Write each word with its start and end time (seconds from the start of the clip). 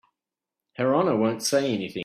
Her 0.77 0.95
Honor 0.95 1.15
won't 1.15 1.43
say 1.43 1.71
anything. 1.75 1.99